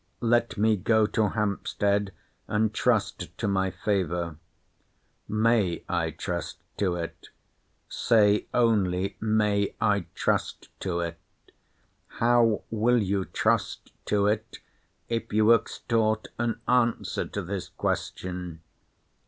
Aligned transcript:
Let 0.23 0.57
me 0.57 0.77
go 0.77 1.05
to 1.05 1.29
Hampstead; 1.29 2.11
and 2.47 2.73
trust 2.73 3.37
to 3.37 3.47
my 3.47 3.69
favour. 3.69 4.37
May 5.27 5.83
I 5.87 6.09
trust 6.09 6.57
to 6.77 6.95
it?—Say 6.95 8.47
only 8.51 9.15
may 9.21 9.75
I 9.79 10.07
trust 10.15 10.69
to 10.79 11.01
it? 11.01 11.19
How 12.17 12.63
will 12.71 12.97
you 12.99 13.25
trust 13.25 13.91
to 14.05 14.25
it, 14.25 14.57
if 15.07 15.31
you 15.31 15.53
extort 15.53 16.29
an 16.39 16.59
answer 16.67 17.27
to 17.27 17.43
this 17.43 17.69
question? 17.69 18.61